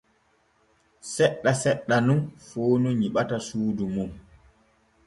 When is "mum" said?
3.95-4.11